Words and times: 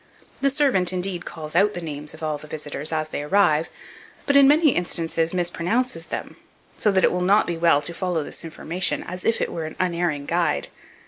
The 0.41 0.49
servant, 0.49 0.91
indeed, 0.91 1.25
calls 1.25 1.55
out 1.55 1.75
the 1.75 1.79
names 1.79 2.15
of 2.15 2.23
all 2.23 2.39
the 2.39 2.47
visitors 2.47 2.91
as 2.91 3.09
they 3.09 3.21
arrive, 3.21 3.69
but, 4.25 4.35
in 4.35 4.47
many 4.47 4.69
instances, 4.71 5.31
mispronounces 5.31 6.07
them; 6.07 6.37
so 6.75 6.89
that 6.89 7.03
it 7.03 7.11
will 7.11 7.21
not 7.21 7.45
be 7.45 7.55
well 7.55 7.83
to 7.83 7.93
follow 7.93 8.23
this 8.23 8.43
information, 8.43 9.03
as 9.03 9.23
if 9.23 9.39
it 9.39 9.51
were 9.51 9.65
an 9.65 9.75
unerring 9.79 10.25
guide. 10.25 10.69